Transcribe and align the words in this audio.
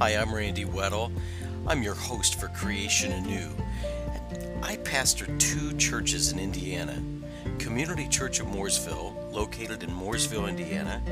Hi, 0.00 0.12
I'm 0.12 0.34
Randy 0.34 0.64
Weddle. 0.64 1.12
I'm 1.66 1.82
your 1.82 1.92
host 1.92 2.40
for 2.40 2.48
Creation 2.48 3.12
Anew. 3.12 3.50
I 4.62 4.76
pastor 4.76 5.26
two 5.36 5.76
churches 5.76 6.32
in 6.32 6.38
Indiana 6.38 7.02
Community 7.58 8.08
Church 8.08 8.40
of 8.40 8.46
Mooresville, 8.46 9.30
located 9.30 9.82
in 9.82 9.90
Mooresville, 9.90 10.48
Indiana, 10.48 11.02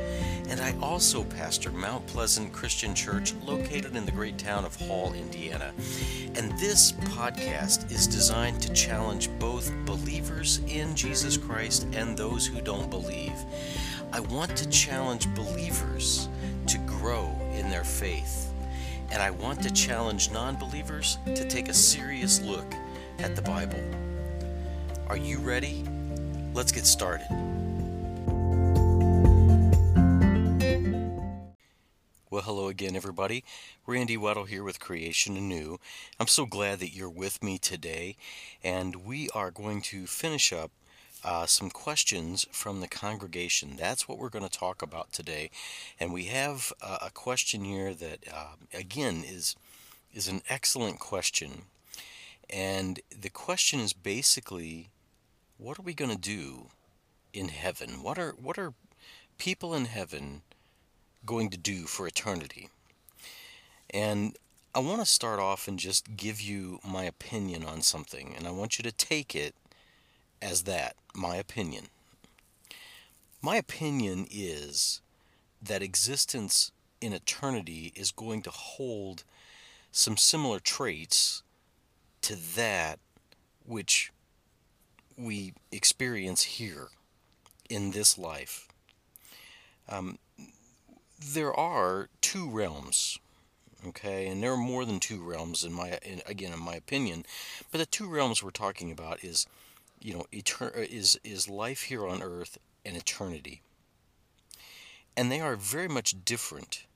and 0.48 0.59
I 0.59 0.75
also 0.80 1.23
pastor 1.23 1.71
Mount 1.71 2.07
Pleasant 2.07 2.51
Christian 2.51 2.95
Church, 2.95 3.35
located 3.45 3.95
in 3.95 4.07
the 4.07 4.11
great 4.11 4.39
town 4.39 4.64
of 4.64 4.75
Hall, 4.75 5.12
Indiana. 5.12 5.75
And 6.36 6.59
this 6.59 6.93
podcast 6.93 7.93
is 7.93 8.07
designed 8.07 8.62
to 8.62 8.73
challenge 8.73 9.29
both 9.39 9.70
believers 9.84 10.62
in 10.66 10.96
Jesus 10.96 11.36
Christ 11.36 11.86
and 11.93 12.16
those 12.16 12.46
who 12.46 12.62
don't 12.62 12.89
believe. 12.89 13.36
I 14.14 14.20
want 14.20 14.57
to 14.57 14.68
challenge 14.70 15.29
believers 15.34 16.30
to 16.68 16.79
grow 16.79 17.31
in 17.53 17.68
their 17.68 17.85
faith. 17.85 18.46
And 19.11 19.22
I 19.22 19.30
want 19.30 19.62
to 19.62 19.71
challenge 19.71 20.30
non 20.30 20.57
believers 20.57 21.18
to 21.26 21.49
take 21.49 21.68
a 21.68 21.75
serious 21.75 22.40
look 22.40 22.75
at 23.18 23.35
the 23.35 23.43
Bible. 23.43 23.82
Are 25.08 25.16
you 25.16 25.39
ready? 25.39 25.85
Let's 26.54 26.72
get 26.72 26.86
started. 26.86 27.26
Well, 32.30 32.42
hello 32.42 32.69
again, 32.69 32.94
everybody. 32.94 33.42
Randy 33.86 34.19
Weddle 34.19 34.47
here 34.47 34.62
with 34.62 34.78
Creation 34.78 35.36
Anew. 35.36 35.78
I'm 36.20 36.27
so 36.27 36.44
glad 36.44 36.78
that 36.80 36.94
you're 36.94 37.08
with 37.08 37.42
me 37.42 37.56
today, 37.56 38.16
and 38.62 38.97
we 39.06 39.30
are 39.30 39.50
going 39.50 39.80
to 39.83 40.06
finish 40.06 40.52
up 40.52 40.70
uh, 41.25 41.47
some 41.47 41.70
questions 41.70 42.47
from 42.53 42.81
the 42.81 42.89
congregation. 42.89 43.77
That's 43.77 44.08
what 44.08 44.19
we're 44.19 44.28
going 44.28 44.48
to 44.48 44.58
talk 44.58 44.83
about 44.83 45.12
today, 45.12 45.50
and 45.98 46.12
we 46.12 46.25
have 46.25 46.72
uh, 46.81 46.98
a 47.03 47.11
question 47.11 47.64
here 47.64 47.94
that, 47.94 48.20
uh, 48.33 48.55
again, 48.72 49.24
is 49.27 49.56
is 50.14 50.28
an 50.28 50.42
excellent 50.48 50.98
question, 50.98 51.62
and 52.48 53.00
the 53.11 53.30
question 53.30 53.80
is 53.80 53.92
basically 53.92 54.91
what 55.58 55.78
are 55.78 55.83
we 55.83 55.92
going 55.92 56.11
to 56.11 56.16
do 56.16 56.69
in 57.33 57.48
heaven? 57.48 58.02
What 58.02 58.19
are 58.19 58.33
what 58.33 58.58
are 58.58 58.74
people 59.39 59.74
in 59.74 59.86
heaven 59.86 60.42
going 61.27 61.50
to 61.50 61.58
do 61.58 61.86
for 61.86 62.06
eternity? 62.06 62.69
And 63.91 64.36
I 64.74 64.78
want 64.80 65.00
to 65.00 65.06
start 65.06 65.41
off 65.41 65.66
and 65.66 65.78
just 65.78 66.16
give 66.16 66.41
you 66.41 66.78
my 66.86 67.05
opinion 67.05 67.64
on 67.64 67.83
something, 67.83 68.34
and 68.36 68.46
I 68.46 68.52
want 68.52 68.78
you 68.78 68.83
to 68.84 68.92
take 68.92 69.34
it 69.34 69.55
as 70.41 70.62
that, 70.62 70.97
my 71.14 71.36
opinion. 71.36 71.86
My 73.41 73.56
opinion 73.56 74.27
is 74.31 75.00
that 75.62 75.83
existence 75.83 76.72
in 77.00 77.12
eternity 77.12 77.92
is 77.95 78.11
going 78.11 78.42
to 78.42 78.50
hold 78.50 79.25
some 79.92 80.17
similar 80.17 80.58
traits 80.61 81.42
to 82.22 82.36
that 82.56 82.98
which 83.64 84.12
we 85.17 85.53
experience 85.72 86.42
here 86.42 86.89
in 87.69 87.91
this 87.91 88.19
life. 88.19 88.69
Um, 89.89 90.19
there 91.20 91.52
are 91.52 92.08
two 92.20 92.48
realms, 92.48 93.19
okay, 93.86 94.28
and 94.28 94.42
there 94.42 94.52
are 94.52 94.56
more 94.56 94.84
than 94.84 95.00
two 95.00 95.23
realms 95.23 95.64
in 95.64 95.73
my, 95.73 95.98
in, 96.02 96.23
again, 96.27 96.52
in 96.52 96.61
my 96.61 96.75
opinion. 96.75 97.25
But 97.70 97.78
the 97.78 97.86
two 97.86 98.08
realms 98.08 98.42
we're 98.42 98.50
talking 98.50 98.91
about 98.91 99.25
is, 99.25 99.47
you 100.00 100.14
know, 100.14 100.27
etern- 100.32 100.77
uh, 100.77 100.80
is 100.80 101.18
is 101.24 101.48
life 101.48 101.82
here 101.82 102.06
on 102.06 102.22
earth 102.22 102.58
and 102.84 102.96
eternity, 102.96 103.62
and 105.16 105.30
they 105.30 105.40
are 105.40 105.56
very 105.56 105.88
much 105.88 106.24
different. 106.24 106.86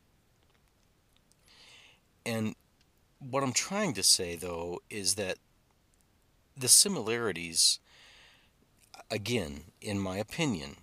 And 2.24 2.54
what 3.18 3.42
I'm 3.42 3.52
trying 3.52 3.94
to 3.94 4.02
say, 4.02 4.36
though, 4.36 4.80
is 4.90 5.14
that 5.16 5.38
the 6.56 6.68
similarities 6.68 7.80
again, 9.10 9.64
in 9.80 9.98
my 9.98 10.16
opinion, 10.16 10.76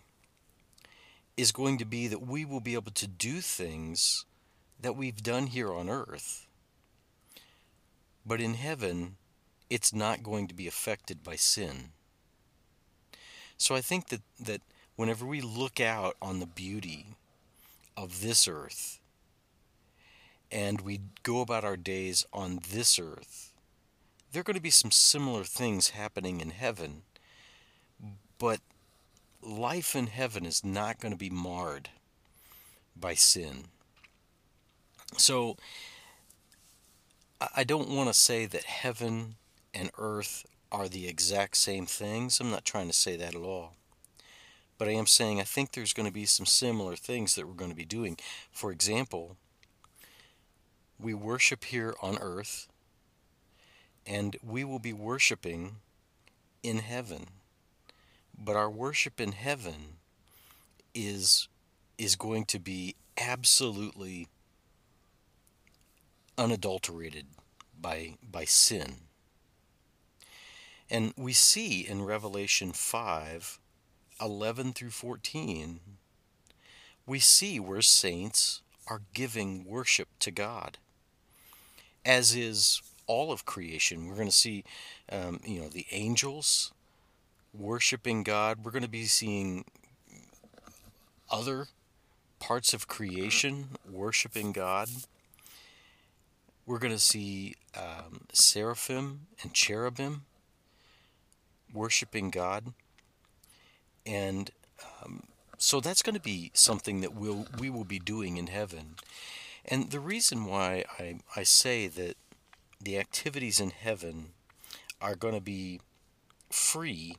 is 1.36 1.52
going 1.52 1.78
to 1.78 1.86
be 1.86 2.08
that 2.08 2.22
we 2.22 2.46
will 2.46 2.60
be 2.60 2.74
able 2.74 2.92
to 2.92 3.08
do 3.08 3.42
things 3.42 4.26
that 4.80 4.96
we've 4.96 5.24
done 5.24 5.48
here 5.48 5.74
on 5.74 5.90
earth. 5.90 6.48
But 8.26 8.42
in 8.42 8.54
heaven, 8.54 9.16
it's 9.70 9.94
not 9.94 10.24
going 10.24 10.48
to 10.48 10.54
be 10.54 10.68
affected 10.68 11.24
by 11.24 11.36
sin. 11.36 11.92
So 13.60 13.76
I 13.76 13.82
think 13.82 14.08
that, 14.08 14.22
that 14.40 14.62
whenever 14.96 15.26
we 15.26 15.42
look 15.42 15.80
out 15.80 16.16
on 16.22 16.40
the 16.40 16.48
beauty 16.48 17.06
of 17.96 18.22
this 18.22 18.48
earth 18.48 19.00
and 20.52 20.82
we 20.82 21.02
go 21.22 21.42
about 21.42 21.64
our 21.64 21.78
days 21.78 22.26
on 22.34 22.60
this 22.72 22.98
earth, 22.98 23.54
there 24.32 24.40
are 24.40 24.44
going 24.44 24.56
to 24.56 24.62
be 24.62 24.72
some 24.72 24.92
similar 24.92 25.44
things 25.44 25.90
happening 25.90 26.42
in 26.42 26.50
heaven 26.50 27.04
but 28.40 28.62
life 29.44 29.96
in 29.96 30.08
heaven 30.08 30.46
is 30.46 30.66
not 30.66 31.00
going 31.00 31.12
to 31.12 31.18
be 31.18 31.30
marred 31.30 31.90
by 32.96 33.14
sin. 33.14 33.66
So 35.18 35.58
I 37.56 37.64
don't 37.64 37.90
want 37.90 38.10
to 38.10 38.14
say 38.14 38.46
that 38.46 38.64
heaven 38.64 39.36
and 39.74 39.92
earth 39.98 40.46
are 40.72 40.88
the 40.88 41.08
exact 41.08 41.58
same 41.58 41.86
things. 41.86 42.40
I'm 42.40 42.52
not 42.52 42.66
trying 42.66 42.88
to 42.88 42.94
say 42.94 43.16
that 43.18 43.36
at 43.36 43.42
all. 43.42 43.74
But 44.78 44.88
I 44.88 44.92
am 44.92 45.08
saying 45.08 45.40
I 45.40 45.44
think 45.44 45.72
there's 45.72 45.94
going 45.94 46.08
to 46.08 46.14
be 46.14 46.26
some 46.26 46.46
similar 46.46 46.96
things 46.96 47.36
that 47.36 47.48
we're 47.48 47.54
going 47.54 47.72
to 47.72 47.76
be 47.76 47.86
doing. 47.86 48.18
For 48.52 48.72
example, 48.72 49.36
we 51.00 51.14
worship 51.14 51.66
here 51.66 51.96
on 52.02 52.18
earth, 52.20 52.68
and 54.06 54.38
we 54.44 54.64
will 54.64 54.80
be 54.80 54.94
worshiping 54.94 55.78
in 56.64 56.80
heaven. 56.80 57.28
But 58.38 58.56
our 58.56 58.70
worship 58.70 59.20
in 59.20 59.34
heaven 59.34 59.98
is 60.94 61.48
is 61.98 62.16
going 62.16 62.46
to 62.46 62.60
be 62.60 62.96
absolutely 63.18 64.28
unadulterated 66.38 67.26
by 67.80 68.16
by 68.24 68.46
sin. 68.46 69.09
And 70.90 71.14
we 71.18 71.34
see 71.34 71.88
in 71.88 72.04
Revelation 72.04 72.72
5 72.72 73.60
11 74.22 74.74
through 74.74 74.90
14 74.90 75.80
we 77.06 77.20
see 77.20 77.60
where 77.60 77.82
saints 77.82 78.62
are 78.88 79.02
giving 79.16 79.66
worship 79.66 80.08
to 80.20 80.30
God. 80.30 80.78
As 82.06 82.36
is 82.36 82.84
all 83.08 83.32
of 83.32 83.44
creation. 83.44 84.08
We're 84.08 84.16
going 84.16 84.28
to 84.28 84.36
see, 84.36 84.64
um, 85.12 85.40
you 85.44 85.60
know, 85.60 85.68
the 85.68 85.88
angels 85.92 86.72
worshiping 87.52 88.22
God. 88.22 88.60
We're 88.64 88.72
going 88.72 88.84
to 88.84 88.88
be 88.90 89.06
seeing 89.06 89.66
other 91.32 91.66
parts 92.40 92.74
of 92.76 92.88
creation 92.88 93.70
worshiping 93.90 94.52
God. 94.52 94.90
We're 96.68 96.78
going 96.78 96.94
to 96.94 97.00
see 97.00 97.56
um, 97.76 98.28
seraphim 98.32 99.22
and 99.42 99.52
cherubim 99.52 100.26
worshiping 101.74 102.30
God. 102.30 102.74
And 104.06 104.52
um, 105.04 105.24
so 105.58 105.80
that's 105.80 106.02
going 106.02 106.16
to 106.16 106.22
be 106.22 106.52
something 106.54 107.02
that 107.02 107.14
we'll, 107.14 107.46
we 107.60 107.70
will 107.70 107.84
be 107.84 108.00
doing 108.00 108.38
in 108.38 108.48
heaven. 108.48 108.96
And 109.66 109.92
the 109.92 110.00
reason 110.00 110.46
why 110.46 110.86
I, 110.98 111.20
I 111.36 111.44
say 111.44 111.88
that 111.88 112.16
the 112.82 112.98
activities 112.98 113.60
in 113.60 113.72
heaven 113.72 114.30
are 115.02 115.16
going 115.16 115.34
to 115.34 115.42
be 115.42 115.82
free 116.50 117.18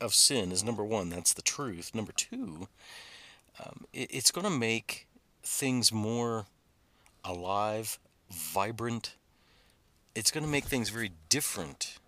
of 0.00 0.14
sin 0.14 0.50
is 0.50 0.64
number 0.64 0.84
one, 0.84 1.10
that's 1.10 1.32
the 1.32 1.42
truth. 1.42 1.94
Number 1.94 2.12
two, 2.12 2.68
um, 3.64 3.84
it, 3.92 4.10
it's 4.10 4.30
going 4.30 4.44
to 4.44 4.50
make 4.50 5.06
things 5.42 5.92
more 5.92 6.46
alive, 7.24 7.98
vibrant. 8.30 9.14
It's 10.14 10.30
going 10.30 10.44
to 10.44 10.50
make 10.50 10.64
things 10.64 10.90
very 10.90 11.12
different 11.28 11.98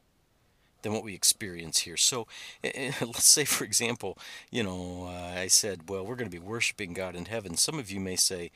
than 0.83 0.93
what 0.93 1.05
we 1.05 1.15
experience 1.15 1.81
here. 1.81 1.97
So, 1.97 2.27
let's 2.65 3.25
say, 3.25 3.45
for 3.45 3.65
example, 3.65 4.19
you 4.51 4.63
know, 4.63 5.07
uh, 5.09 5.41
I 5.41 5.49
said, 5.49 5.89
well, 5.89 6.05
we're 6.05 6.17
going 6.17 6.31
to 6.31 6.41
be 6.41 6.45
worshiping 6.45 6.93
God 6.93 7.17
in 7.17 7.27
heaven. 7.27 7.57
Some 7.57 7.79
of 7.79 7.91
you 7.91 8.01
may 8.01 8.17
say, 8.17 8.51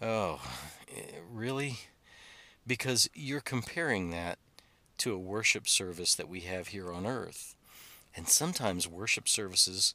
oh, 0.00 0.40
eh, 0.94 1.18
really? 1.30 1.78
Because 2.66 3.08
you're 3.14 3.40
comparing 3.40 4.10
that 4.10 4.38
to 4.98 5.14
a 5.14 5.18
worship 5.18 5.68
service 5.68 6.14
that 6.14 6.28
we 6.28 6.40
have 6.40 6.68
here 6.68 6.92
on 6.92 7.06
earth. 7.06 7.54
And 8.14 8.28
sometimes 8.28 8.88
worship 8.88 9.28
services 9.28 9.94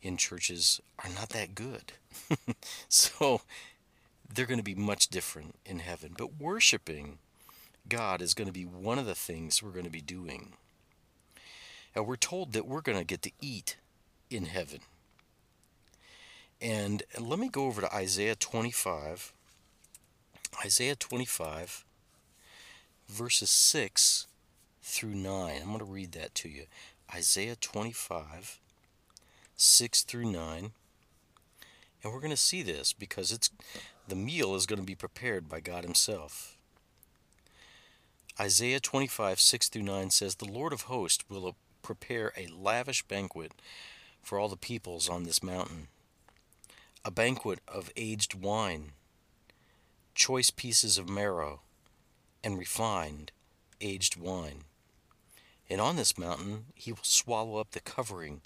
in 0.00 0.16
churches 0.16 0.80
are 1.04 1.10
not 1.10 1.30
that 1.30 1.54
good. 1.54 1.92
so 2.88 3.42
they're 4.32 4.46
going 4.46 4.58
to 4.58 4.64
be 4.64 4.74
much 4.74 5.08
different 5.08 5.56
in 5.64 5.80
heaven. 5.80 6.14
But 6.16 6.40
worshiping 6.40 7.18
God 7.88 8.22
is 8.22 8.34
going 8.34 8.46
to 8.46 8.52
be 8.52 8.64
one 8.64 8.98
of 8.98 9.06
the 9.06 9.14
things 9.14 9.62
we're 9.62 9.70
going 9.70 9.84
to 9.84 9.90
be 9.90 10.00
doing. 10.00 10.54
Now, 11.98 12.04
we're 12.04 12.14
told 12.14 12.52
that 12.52 12.64
we're 12.64 12.80
going 12.80 12.96
to 12.96 13.04
get 13.04 13.22
to 13.22 13.32
eat 13.40 13.76
in 14.30 14.44
heaven. 14.44 14.78
And 16.60 17.02
let 17.18 17.40
me 17.40 17.48
go 17.48 17.64
over 17.64 17.80
to 17.80 17.92
Isaiah 17.92 18.36
25. 18.36 19.32
Isaiah 20.64 20.94
25, 20.94 21.84
verses 23.08 23.50
6 23.50 24.28
through 24.80 25.16
9. 25.16 25.56
I'm 25.60 25.66
going 25.66 25.80
to 25.80 25.84
read 25.84 26.12
that 26.12 26.36
to 26.36 26.48
you. 26.48 26.66
Isaiah 27.12 27.56
25, 27.56 28.60
6 29.56 30.02
through 30.02 30.30
9. 30.30 30.70
And 32.04 32.12
we're 32.12 32.20
going 32.20 32.30
to 32.30 32.36
see 32.36 32.62
this 32.62 32.92
because 32.92 33.32
it's 33.32 33.50
the 34.06 34.14
meal 34.14 34.54
is 34.54 34.66
going 34.66 34.78
to 34.78 34.86
be 34.86 34.94
prepared 34.94 35.48
by 35.48 35.58
God 35.58 35.82
Himself. 35.82 36.56
Isaiah 38.38 38.78
25, 38.78 39.40
6 39.40 39.68
through 39.68 39.82
9 39.82 40.10
says, 40.10 40.36
The 40.36 40.44
Lord 40.44 40.72
of 40.72 40.82
hosts 40.82 41.24
will 41.28 41.56
prepare 41.82 42.32
a 42.36 42.46
lavish 42.46 43.02
banquet 43.04 43.52
for 44.22 44.38
all 44.38 44.48
the 44.48 44.56
peoples 44.56 45.08
on 45.08 45.24
this 45.24 45.42
mountain, 45.42 45.88
a 47.04 47.10
banquet 47.10 47.60
of 47.66 47.90
aged 47.96 48.34
wine, 48.34 48.92
choice 50.14 50.50
pieces 50.50 50.98
of 50.98 51.08
marrow, 51.08 51.60
and 52.42 52.58
refined 52.58 53.32
aged 53.80 54.16
wine. 54.16 54.64
And 55.70 55.80
on 55.80 55.96
this 55.96 56.18
mountain 56.18 56.66
he 56.74 56.92
will 56.92 57.00
swallow 57.02 57.58
up 57.58 57.70
the 57.70 57.80
covering 57.80 58.40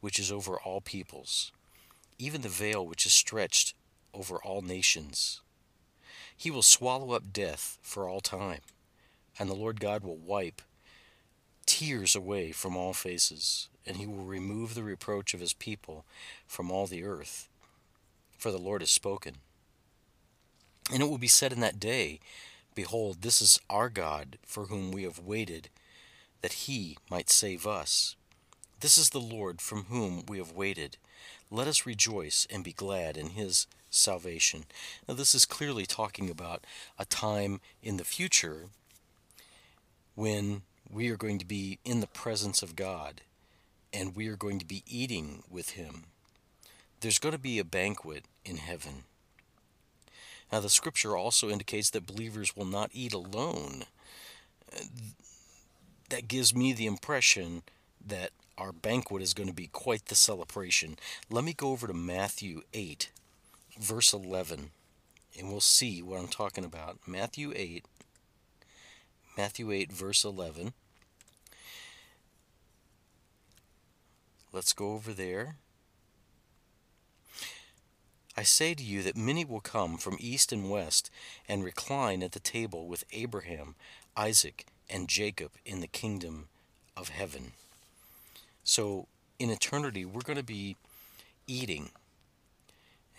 which 0.00 0.18
is 0.18 0.32
over 0.32 0.58
all 0.58 0.80
peoples, 0.80 1.52
even 2.18 2.42
the 2.42 2.48
veil 2.48 2.86
which 2.86 3.06
is 3.06 3.12
stretched 3.12 3.74
over 4.12 4.36
all 4.36 4.62
nations. 4.62 5.40
He 6.36 6.50
will 6.50 6.62
swallow 6.62 7.12
up 7.12 7.32
death 7.32 7.78
for 7.82 8.08
all 8.08 8.20
time 8.20 8.60
and 9.38 9.48
the 9.48 9.54
Lord 9.54 9.80
God 9.80 10.04
will 10.04 10.16
wipe 10.16 10.62
tears 11.72 12.14
away 12.14 12.52
from 12.52 12.76
all 12.76 12.92
faces, 12.92 13.70
and 13.86 13.96
he 13.96 14.06
will 14.06 14.26
remove 14.26 14.74
the 14.74 14.82
reproach 14.82 15.32
of 15.32 15.40
his 15.40 15.54
people 15.54 16.04
from 16.46 16.70
all 16.70 16.86
the 16.86 17.02
earth. 17.02 17.48
For 18.36 18.52
the 18.52 18.58
Lord 18.58 18.82
has 18.82 18.90
spoken. 18.90 19.36
And 20.92 21.02
it 21.02 21.08
will 21.08 21.16
be 21.16 21.28
said 21.28 21.50
in 21.50 21.60
that 21.60 21.80
day, 21.80 22.20
Behold, 22.74 23.22
this 23.22 23.40
is 23.40 23.58
our 23.70 23.88
God, 23.88 24.36
for 24.44 24.66
whom 24.66 24.90
we 24.90 25.04
have 25.04 25.18
waited, 25.18 25.70
that 26.42 26.52
he 26.52 26.98
might 27.10 27.30
save 27.30 27.66
us. 27.66 28.16
This 28.80 28.98
is 28.98 29.08
the 29.08 29.18
Lord 29.18 29.62
from 29.62 29.84
whom 29.84 30.24
we 30.28 30.36
have 30.36 30.52
waited. 30.52 30.98
Let 31.50 31.68
us 31.68 31.86
rejoice 31.86 32.46
and 32.50 32.62
be 32.62 32.74
glad 32.74 33.16
in 33.16 33.30
his 33.30 33.66
salvation. 33.88 34.64
Now, 35.08 35.14
this 35.14 35.34
is 35.34 35.46
clearly 35.46 35.86
talking 35.86 36.28
about 36.28 36.66
a 36.98 37.06
time 37.06 37.62
in 37.82 37.96
the 37.96 38.04
future 38.04 38.66
when 40.14 40.62
we 40.92 41.10
are 41.10 41.16
going 41.16 41.38
to 41.38 41.46
be 41.46 41.78
in 41.84 42.00
the 42.00 42.06
presence 42.06 42.62
of 42.62 42.76
God 42.76 43.22
and 43.92 44.14
we 44.14 44.28
are 44.28 44.36
going 44.36 44.58
to 44.58 44.66
be 44.66 44.82
eating 44.86 45.42
with 45.50 45.70
Him. 45.70 46.04
There's 47.00 47.18
going 47.18 47.32
to 47.32 47.40
be 47.40 47.58
a 47.58 47.64
banquet 47.64 48.24
in 48.44 48.58
heaven. 48.58 49.04
Now, 50.52 50.60
the 50.60 50.68
scripture 50.68 51.16
also 51.16 51.48
indicates 51.48 51.90
that 51.90 52.06
believers 52.06 52.54
will 52.54 52.66
not 52.66 52.90
eat 52.92 53.14
alone. 53.14 53.84
That 56.10 56.28
gives 56.28 56.54
me 56.54 56.72
the 56.72 56.86
impression 56.86 57.62
that 58.06 58.30
our 58.58 58.72
banquet 58.72 59.22
is 59.22 59.32
going 59.32 59.48
to 59.48 59.54
be 59.54 59.68
quite 59.68 60.06
the 60.06 60.14
celebration. 60.14 60.96
Let 61.30 61.44
me 61.44 61.54
go 61.54 61.70
over 61.70 61.86
to 61.86 61.94
Matthew 61.94 62.62
8, 62.74 63.10
verse 63.80 64.12
11, 64.12 64.70
and 65.38 65.48
we'll 65.48 65.60
see 65.60 66.02
what 66.02 66.20
I'm 66.20 66.28
talking 66.28 66.64
about. 66.64 66.98
Matthew 67.06 67.52
8, 67.56 67.86
Matthew 69.38 69.72
8, 69.72 69.90
verse 69.90 70.22
11. 70.22 70.74
Let's 74.52 74.72
go 74.72 74.92
over 74.92 75.12
there. 75.12 75.56
I 78.36 78.42
say 78.42 78.74
to 78.74 78.82
you 78.82 79.02
that 79.02 79.16
many 79.16 79.44
will 79.44 79.60
come 79.60 79.96
from 79.96 80.16
east 80.20 80.52
and 80.52 80.70
west 80.70 81.10
and 81.48 81.64
recline 81.64 82.22
at 82.22 82.32
the 82.32 82.40
table 82.40 82.86
with 82.86 83.04
Abraham, 83.12 83.74
Isaac, 84.16 84.66
and 84.88 85.08
Jacob 85.08 85.52
in 85.64 85.80
the 85.80 85.86
kingdom 85.86 86.48
of 86.96 87.08
heaven. 87.08 87.52
So, 88.64 89.06
in 89.38 89.50
eternity, 89.50 90.04
we're 90.04 90.20
going 90.20 90.38
to 90.38 90.44
be 90.44 90.76
eating 91.46 91.90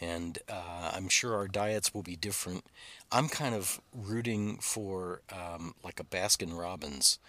and 0.03 0.39
uh, 0.50 0.91
I'm 0.94 1.07
sure 1.07 1.36
our 1.36 1.47
diets 1.47 1.94
will 1.94 2.03
be 2.03 2.15
different. 2.15 2.65
I'm 3.12 3.29
kind 3.29 3.56
of 3.56 3.79
rooting 3.95 4.57
for 4.57 5.21
um, 5.31 5.75
like 5.83 6.00
a 6.00 6.03
Baskin 6.03 6.57
Robbins 6.57 7.19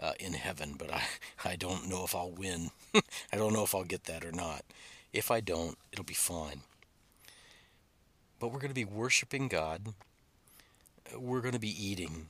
uh, 0.00 0.12
in 0.18 0.34
heaven, 0.34 0.74
but 0.78 0.92
I, 0.92 1.02
I 1.44 1.56
don't 1.56 1.88
know 1.88 2.04
if 2.04 2.14
I'll 2.14 2.30
win. 2.30 2.70
I 2.94 3.36
don't 3.36 3.52
know 3.52 3.64
if 3.64 3.74
I'll 3.74 3.84
get 3.84 4.04
that 4.04 4.24
or 4.24 4.32
not. 4.32 4.64
If 5.12 5.30
I 5.30 5.40
don't, 5.40 5.78
it'll 5.92 6.04
be 6.04 6.14
fine. 6.14 6.62
But 8.38 8.48
we're 8.48 8.58
going 8.58 8.70
to 8.70 8.74
be 8.74 8.84
worshiping 8.84 9.48
God. 9.48 9.94
We're 11.16 11.40
going 11.40 11.54
to 11.54 11.60
be 11.60 11.84
eating. 11.86 12.28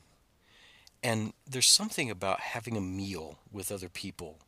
And 1.02 1.32
there's 1.48 1.68
something 1.68 2.10
about 2.10 2.40
having 2.40 2.76
a 2.76 2.80
meal 2.80 3.38
with 3.50 3.72
other 3.72 3.88
people 3.88 4.38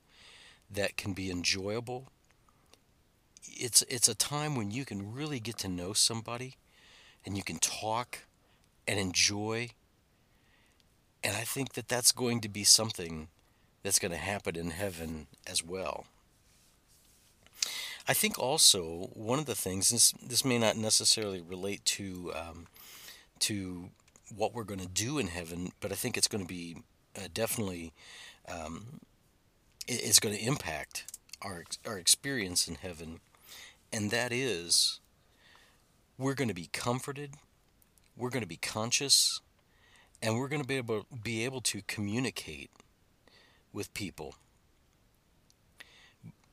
that 0.70 0.96
can 0.96 1.12
be 1.12 1.30
enjoyable 1.30 2.08
it's 3.58 3.82
it's 3.82 4.08
a 4.08 4.14
time 4.14 4.54
when 4.54 4.70
you 4.70 4.84
can 4.84 5.12
really 5.12 5.40
get 5.40 5.58
to 5.58 5.68
know 5.68 5.92
somebody 5.92 6.56
and 7.24 7.36
you 7.36 7.42
can 7.42 7.58
talk 7.58 8.20
and 8.86 8.98
enjoy 8.98 9.68
and 11.26 11.36
I 11.36 11.40
think 11.40 11.72
that 11.72 11.88
that's 11.88 12.12
going 12.12 12.40
to 12.42 12.48
be 12.48 12.62
something 12.62 13.26
that's 13.82 13.98
going 13.98 14.12
to 14.12 14.16
happen 14.16 14.54
in 14.54 14.70
heaven 14.70 15.26
as 15.44 15.64
well. 15.64 16.06
I 18.08 18.14
think 18.14 18.38
also 18.38 19.10
one 19.12 19.40
of 19.40 19.46
the 19.46 19.56
things 19.56 19.88
this 19.88 20.12
this 20.12 20.44
may 20.44 20.58
not 20.58 20.76
necessarily 20.76 21.40
relate 21.40 21.84
to 21.96 22.32
um, 22.32 22.66
to 23.40 23.90
what 24.34 24.54
we're 24.54 24.62
going 24.62 24.80
to 24.80 24.86
do 24.86 25.18
in 25.18 25.26
heaven, 25.26 25.72
but 25.80 25.90
I 25.90 25.96
think 25.96 26.16
it's 26.16 26.28
going 26.28 26.44
to 26.44 26.48
be 26.48 26.76
uh, 27.16 27.26
definitely 27.34 27.92
um, 28.48 29.00
it, 29.88 30.00
it's 30.04 30.20
going 30.20 30.36
to 30.36 30.40
impact 30.40 31.12
our 31.42 31.64
our 31.84 31.98
experience 31.98 32.68
in 32.68 32.76
heaven 32.76 33.18
and 33.92 34.12
that 34.12 34.32
is 34.32 35.00
we're 36.16 36.34
going 36.34 36.48
to 36.48 36.54
be 36.54 36.68
comforted, 36.72 37.34
we're 38.16 38.30
going 38.30 38.42
to 38.42 38.48
be 38.48 38.56
conscious, 38.56 39.40
and 40.26 40.36
we're 40.36 40.48
going 40.48 40.60
to 40.60 40.66
be 40.66 40.76
able, 40.76 41.06
be 41.22 41.44
able 41.44 41.60
to 41.60 41.82
communicate 41.86 42.70
with 43.72 43.94
people. 43.94 44.34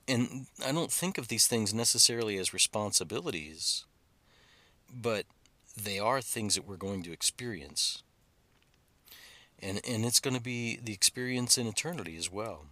And 0.08 0.46
I 0.64 0.72
don't 0.72 0.92
think 0.92 1.18
of 1.18 1.28
these 1.28 1.48
things 1.48 1.74
necessarily 1.74 2.38
as 2.38 2.54
responsibilities, 2.54 3.86
but 4.94 5.26
they 5.76 5.98
are 5.98 6.22
things 6.22 6.54
that 6.54 6.68
we're 6.68 6.78
going 6.78 7.02
to 7.02 7.12
experience. 7.12 8.04
And, 9.60 9.82
and 9.90 10.06
it's 10.06 10.20
going 10.20 10.36
to 10.36 10.42
be 10.42 10.78
the 10.82 10.94
experience 10.94 11.58
in 11.58 11.66
eternity 11.66 12.16
as 12.16 12.32
well. 12.32 12.66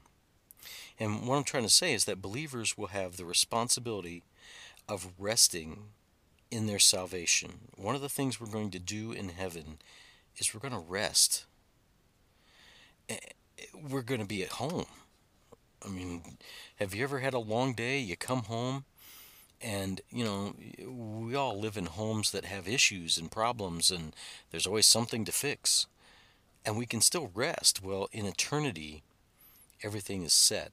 And 1.00 1.28
what 1.28 1.38
I'm 1.38 1.44
trying 1.44 1.64
to 1.64 1.70
say 1.70 1.94
is 1.96 2.06
that 2.06 2.22
believers 2.22 2.78
will 2.78 2.88
have 2.88 3.18
the 3.18 3.26
responsibility 3.26 4.22
of 4.88 5.14
resting 5.18 5.86
in 6.52 6.68
their 6.68 6.78
salvation. 6.78 7.70
One 7.76 7.96
of 7.96 8.02
the 8.02 8.10
things 8.10 8.40
we're 8.40 8.52
going 8.52 8.70
to 8.70 8.80
do 8.80 9.12
in 9.12 9.30
heaven 9.30 9.80
is 10.38 10.54
we're 10.54 10.60
going 10.60 10.74
to 10.74 10.80
rest. 10.80 11.46
Eh, 13.10 13.18
we're 13.74 14.02
going 14.02 14.22
to 14.22 14.28
be 14.28 14.44
at 14.44 14.54
home. 14.54 14.86
I 15.86 15.90
mean, 15.90 16.38
have 16.78 16.94
you 16.94 17.04
ever 17.04 17.20
had 17.20 17.34
a 17.34 17.40
long 17.40 17.74
day? 17.74 18.00
You 18.00 18.16
come 18.16 18.44
home, 18.44 18.86
and, 19.62 20.02
you 20.12 20.24
know, 20.24 20.56
we 20.88 21.36
all 21.36 21.60
live 21.60 21.76
in 21.76 21.86
homes 21.88 22.32
that 22.32 22.46
have 22.46 22.68
issues 22.68 23.18
and 23.18 23.32
problems, 23.32 23.90
and 23.90 24.16
there's 24.52 24.68
always 24.68 24.86
something 24.86 25.26
to 25.26 25.32
fix. 25.32 25.88
And 26.64 26.78
we 26.78 26.86
can 26.86 27.02
still 27.02 27.32
rest. 27.34 27.84
Well, 27.84 28.08
in 28.12 28.26
eternity, 28.26 29.02
everything 29.84 30.24
is 30.24 30.34
set, 30.34 30.72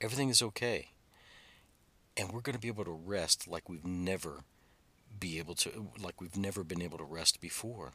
everything 0.00 0.28
is 0.28 0.42
okay 0.42 0.88
and 2.18 2.32
we're 2.32 2.40
going 2.40 2.54
to 2.54 2.60
be 2.60 2.68
able 2.68 2.84
to 2.84 2.90
rest 2.90 3.46
like 3.46 3.68
we've 3.68 3.86
never 3.86 4.40
be 5.18 5.38
able 5.38 5.54
to 5.54 5.88
like 6.02 6.20
we've 6.20 6.36
never 6.36 6.64
been 6.64 6.82
able 6.82 6.98
to 6.98 7.04
rest 7.04 7.40
before 7.40 7.92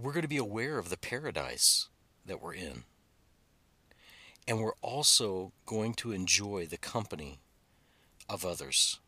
we're 0.00 0.12
going 0.12 0.22
to 0.22 0.28
be 0.28 0.36
aware 0.36 0.78
of 0.78 0.90
the 0.90 0.96
paradise 0.96 1.88
that 2.26 2.42
we're 2.42 2.54
in. 2.54 2.84
And 4.46 4.60
we're 4.60 4.72
also 4.82 5.52
going 5.66 5.94
to 5.94 6.12
enjoy 6.12 6.66
the 6.66 6.76
company 6.76 7.38
of 8.28 8.44
others. 8.44 8.98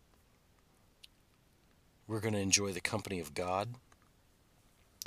We're 2.07 2.21
going 2.21 2.35
to 2.35 2.41
enjoy 2.41 2.73
the 2.73 2.81
company 2.81 3.21
of 3.21 3.35
God. 3.35 3.75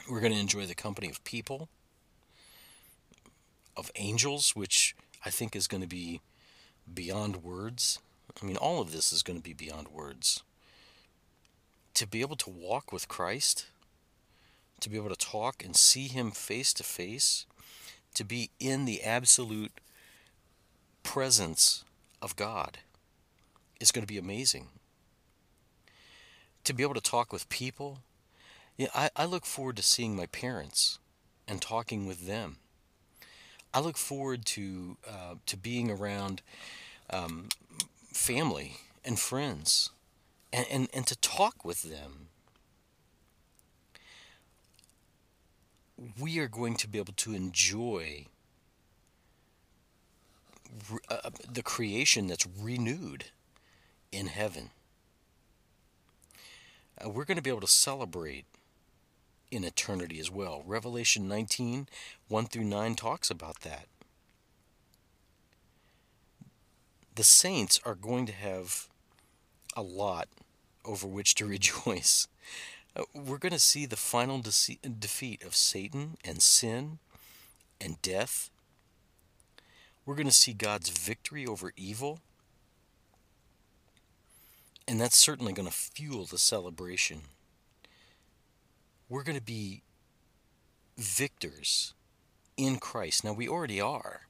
We're 0.09 0.19
going 0.19 0.33
to 0.33 0.39
enjoy 0.39 0.65
the 0.65 0.75
company 0.75 1.09
of 1.09 1.24
people 1.24 1.69
of 3.77 3.91
angels 3.95 4.55
which 4.55 4.95
I 5.25 5.29
think 5.29 5.55
is 5.55 5.67
going 5.67 5.81
to 5.81 5.88
be 5.88 6.19
beyond 6.93 7.38
words. 7.38 8.00
I 8.41 8.45
mean, 8.45 8.57
all 8.57 8.81
of 8.81 8.91
this 8.91 9.13
is 9.13 9.24
going 9.24 9.38
to 9.38 9.43
be 9.43 9.53
beyond 9.53 9.88
words. 9.88 10.43
To 11.95 12.07
be 12.07 12.21
able 12.21 12.36
to 12.38 12.50
walk 12.50 12.91
with 12.91 13.07
Christ, 13.07 13.67
to 14.81 14.89
be 14.89 14.98
able 14.98 15.09
to 15.09 15.15
talk 15.15 15.63
and 15.63 15.75
see 15.75 16.07
Him 16.07 16.31
face 16.31 16.74
to 16.74 16.83
face, 16.83 17.45
to 18.13 18.24
be 18.24 18.50
in 18.59 18.86
the 18.86 19.03
absolute 19.03 19.79
presence 21.03 21.83
of 22.21 22.36
God 22.36 22.79
is 23.79 23.91
going 23.91 24.03
to 24.03 24.13
be 24.13 24.17
amazing. 24.17 24.67
To 26.65 26.74
be 26.74 26.83
able 26.83 26.93
to 26.95 27.01
talk 27.01 27.31
with 27.31 27.50
people, 27.50 28.00
Yeah, 28.77 28.88
I, 28.95 29.09
I 29.15 29.25
look 29.25 29.45
forward 29.45 29.75
to 29.77 29.83
seeing 29.83 30.15
my 30.15 30.25
parents 30.27 31.00
and 31.48 31.62
talking 31.62 32.05
with 32.05 32.27
them. 32.27 32.57
I 33.74 33.81
look 33.81 33.98
forward 33.98 34.45
to 34.48 34.98
uh, 35.07 35.36
to 35.45 35.57
being 35.57 35.91
around 35.91 36.41
um, 37.09 37.50
family 38.13 38.77
and 39.03 39.19
friends 39.19 39.91
and, 40.53 40.65
and, 40.71 40.89
and 40.93 41.05
to 41.07 41.15
talk 41.17 41.65
with 41.65 41.83
them. 41.83 42.28
We 46.20 46.39
are 46.39 46.48
going 46.48 46.75
to 46.77 46.88
be 46.88 46.98
able 46.98 47.13
to 47.13 47.34
enjoy 47.34 48.27
uh, 51.10 51.29
the 51.51 51.63
creation 51.63 52.27
that's 52.27 52.48
renewed 52.48 53.25
in 54.12 54.27
heaven. 54.27 54.70
Uh, 57.03 57.10
we're 57.10 57.25
going 57.25 57.38
to 57.38 57.44
be 57.44 57.50
able 57.50 57.62
to 57.62 57.68
celebrate 57.68 58.46
in 59.51 59.63
eternity 59.63 60.20
as 60.20 60.29
well. 60.29 60.63
Revelation 60.65 61.27
19, 61.27 61.88
1 62.27 62.46
through 62.46 62.63
9 62.63 62.96
talks 62.96 63.29
about 63.29 63.62
that. 63.62 63.88
The 67.15 67.24
saints 67.24 67.79
are 67.84 67.96
going 67.96 68.25
to 68.27 68.34
have 68.34 68.88
a 69.75 69.82
lot 69.82 70.27
over 70.86 71.08
which 71.08 71.36
to 71.36 71.46
rejoice. 71.48 72.27
Uh, 72.96 73.03
we're 73.13 73.38
going 73.38 73.53
to 73.53 73.60
see 73.60 73.86
the 73.86 73.96
final 73.96 74.39
de- 74.39 74.79
defeat 75.00 75.43
of 75.43 75.55
Satan 75.55 76.17
and 76.24 76.41
sin 76.41 77.00
and 77.79 78.01
death. 78.01 78.50
We're 80.05 80.15
going 80.15 80.27
to 80.27 80.34
see 80.34 80.53
God's 80.53 80.89
victory 80.89 81.46
over 81.46 81.72
evil. 81.75 82.19
And 84.88 85.00
that's 85.00 85.17
certainly 85.17 85.53
going 85.53 85.67
to 85.67 85.74
fuel 85.74 86.25
the 86.25 86.39
celebration 86.39 87.22
we're 89.10 89.24
going 89.24 89.38
to 89.38 89.43
be 89.43 89.81
victors 90.98 91.93
in 92.55 92.77
Christ. 92.77 93.24
Now, 93.24 93.34
we 93.34 93.50
already 93.50 93.81
are. 93.81 94.22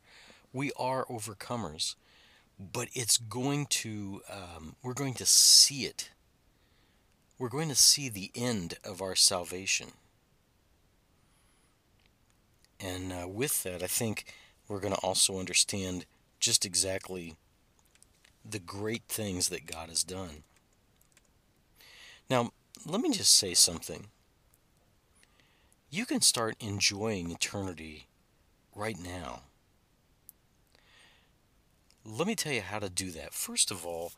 We 0.54 0.72
are 0.80 1.06
overcomers. 1.06 1.96
But 2.58 2.88
it's 2.94 3.18
going 3.18 3.68
to, 3.68 4.22
um, 4.32 4.76
we're 4.82 4.94
going 4.94 5.14
to 5.16 5.26
see 5.26 5.84
it. 5.86 6.10
We're 7.40 7.50
going 7.50 7.70
to 7.70 7.76
see 7.76 8.10
the 8.10 8.32
end 8.36 8.76
of 8.84 9.02
our 9.02 9.16
salvation. 9.16 9.94
And 12.80 13.12
uh, 13.12 13.28
with 13.28 13.64
that, 13.64 13.82
I 13.82 13.88
think 13.88 14.26
we're 14.68 14.82
going 14.82 14.94
to 14.94 15.00
also 15.00 15.40
understand 15.40 16.06
just 16.40 16.66
exactly 16.66 17.36
the 18.48 18.60
great 18.60 19.04
things 19.08 19.50
that 19.50 19.66
God 19.66 19.90
has 19.90 20.04
done. 20.04 20.44
Now, 22.30 22.52
let 22.86 23.02
me 23.02 23.10
just 23.10 23.34
say 23.34 23.54
something 23.54 24.08
you 25.92 26.06
can 26.06 26.22
start 26.22 26.56
enjoying 26.60 27.32
eternity 27.32 28.06
right 28.76 28.98
now. 29.00 29.42
Let 32.06 32.28
me 32.28 32.36
tell 32.36 32.54
you 32.54 32.62
how 32.62 32.80
to 32.80 32.90
do 32.90 33.12
that. 33.12 33.34
First 33.34 33.72
of 33.72 33.86
all, 33.86 34.12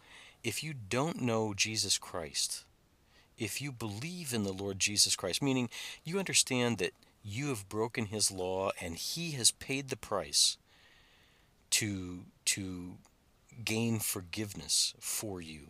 if 0.43 0.63
you 0.63 0.73
don't 0.73 1.21
know 1.21 1.53
Jesus 1.53 1.97
Christ, 1.97 2.65
if 3.37 3.61
you 3.61 3.71
believe 3.71 4.33
in 4.33 4.43
the 4.43 4.53
Lord 4.53 4.79
Jesus 4.79 5.15
Christ, 5.15 5.41
meaning 5.41 5.69
you 6.03 6.19
understand 6.19 6.77
that 6.77 6.93
you 7.23 7.49
have 7.49 7.69
broken 7.69 8.07
his 8.07 8.31
law 8.31 8.71
and 8.81 8.95
he 8.95 9.31
has 9.31 9.51
paid 9.51 9.89
the 9.89 9.97
price 9.97 10.57
to 11.71 12.25
to 12.45 12.97
gain 13.63 13.99
forgiveness 13.99 14.93
for 14.99 15.41
you. 15.41 15.67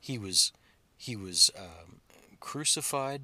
He 0.00 0.18
was 0.18 0.52
he 0.96 1.16
was 1.16 1.50
um, 1.58 2.00
crucified 2.40 3.22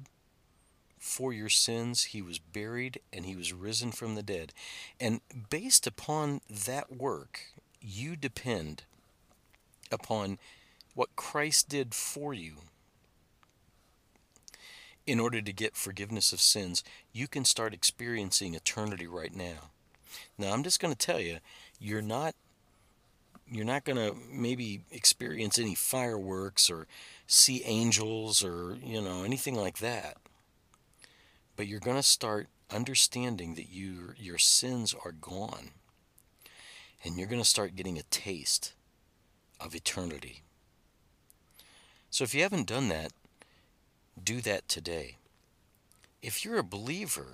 for 0.99 1.31
your 1.31 1.49
sins. 1.49 2.05
He 2.05 2.21
was 2.21 2.39
buried 2.39 2.99
and 3.13 3.25
he 3.25 3.35
was 3.35 3.53
risen 3.53 3.91
from 3.91 4.15
the 4.15 4.23
dead. 4.23 4.53
And 4.99 5.21
based 5.49 5.87
upon 5.87 6.41
that 6.49 6.95
work, 6.95 7.41
you 7.81 8.15
depend 8.15 8.83
upon 9.91 10.39
what 10.95 11.15
Christ 11.15 11.69
did 11.69 11.93
for 11.93 12.33
you. 12.33 12.55
In 15.07 15.19
order 15.21 15.41
to 15.41 15.53
get 15.53 15.75
forgiveness 15.75 16.33
of 16.33 16.41
sins, 16.41 16.83
you 17.13 17.27
can 17.27 17.45
start 17.45 17.73
experiencing 17.73 18.53
eternity 18.53 19.07
right 19.07 19.33
now. 19.33 19.71
Now, 20.37 20.51
I'm 20.51 20.63
just 20.63 20.81
going 20.81 20.93
to 20.93 20.97
tell 20.97 21.19
you, 21.19 21.37
you're 21.79 22.01
not 22.01 22.35
you're 23.49 23.65
not 23.65 23.85
going 23.85 23.97
to 23.97 24.13
maybe 24.29 24.81
experience 24.91 25.57
any 25.57 25.73
fireworks 25.73 26.69
or 26.69 26.85
see 27.27 27.63
angels 27.63 28.43
or, 28.43 28.77
you 28.83 29.01
know, 29.01 29.23
anything 29.23 29.55
like 29.55 29.77
that. 29.77 30.17
But 31.55 31.67
you're 31.67 31.79
going 31.79 31.95
to 31.95 32.03
start 32.03 32.47
understanding 32.69 33.55
that 33.55 33.69
you, 33.69 34.13
your 34.17 34.37
sins 34.37 34.93
are 35.05 35.13
gone. 35.13 35.71
And 37.05 37.17
you're 37.17 37.29
going 37.29 37.41
to 37.41 37.47
start 37.47 37.75
getting 37.75 37.97
a 37.97 38.03
taste 38.03 38.73
of 39.61 39.73
eternity. 39.73 40.41
So 42.09 42.25
if 42.25 42.35
you 42.35 42.41
haven't 42.41 42.67
done 42.67 42.89
that, 42.89 43.13
do 44.23 44.41
that 44.41 44.67
today. 44.67 45.17
If 46.21 46.43
you're 46.43 46.57
a 46.57 46.63
believer, 46.63 47.27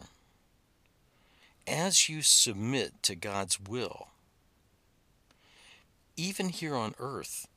as 1.67 2.09
you 2.09 2.21
submit 2.21 3.01
to 3.03 3.15
God's 3.15 3.59
will, 3.59 4.07
even 6.15 6.49
here 6.49 6.75
on 6.75 6.93
earth, 6.99 7.47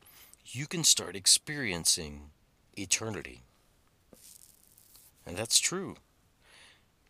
you 0.45 0.65
can 0.65 0.83
start 0.83 1.15
experiencing 1.15 2.29
eternity. 2.77 3.41
And 5.25 5.35
that's 5.35 5.59
true. 5.59 5.95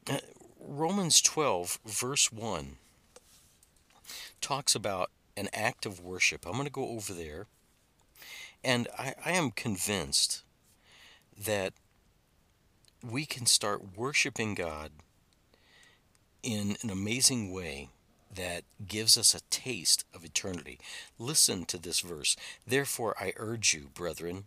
Uh, 0.10 0.18
Romans 0.60 1.22
12, 1.22 1.80
verse 1.86 2.32
1, 2.32 2.78
talks 4.42 4.74
about 4.74 5.12
an 5.36 5.50
act 5.54 5.86
of 5.86 6.00
worship. 6.00 6.46
I'm 6.46 6.54
going 6.54 6.66
to 6.66 6.72
go 6.72 6.90
over 6.90 7.14
there. 7.14 7.46
And 8.64 8.88
I, 8.98 9.14
I 9.24 9.32
am 9.32 9.52
convinced 9.52 10.44
that 11.38 11.74
we 13.10 13.26
can 13.26 13.46
start 13.46 13.96
worshiping 13.98 14.54
God 14.54 14.92
in 16.44 16.76
an 16.84 16.90
amazing 16.90 17.54
way 17.54 17.90
that 18.34 18.64
gives 18.86 19.18
us 19.18 19.34
a 19.34 19.42
taste 19.50 20.04
of 20.14 20.26
eternity. 20.26 20.80
Listen 21.18 21.66
to 21.66 21.78
this 21.78 22.02
verse. 22.02 22.36
Therefore, 22.66 23.16
I 23.20 23.34
urge 23.38 23.74
you, 23.74 23.90
brethren, 23.94 24.46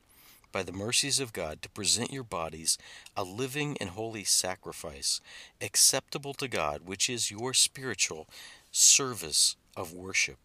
by 0.52 0.62
the 0.62 0.72
mercies 0.72 1.20
of 1.20 1.32
God, 1.32 1.62
to 1.62 1.70
present 1.70 2.12
your 2.12 2.22
bodies 2.22 2.76
a 3.16 3.24
living 3.24 3.76
and 3.80 3.90
holy 3.90 4.24
sacrifice, 4.24 5.20
acceptable 5.60 6.34
to 6.34 6.48
God, 6.48 6.82
which 6.84 7.08
is 7.08 7.30
your 7.30 7.54
spiritual 7.54 8.28
service 8.70 9.56
of 9.76 9.94
worship. 9.94 10.36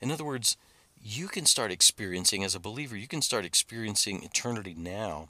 In 0.00 0.10
other 0.10 0.24
words, 0.24 0.56
you 1.02 1.28
can 1.28 1.46
start 1.46 1.72
experiencing, 1.72 2.44
as 2.44 2.54
a 2.54 2.60
believer, 2.60 2.96
you 2.96 3.08
can 3.08 3.22
start 3.22 3.44
experiencing 3.44 4.22
eternity 4.22 4.74
now 4.76 5.28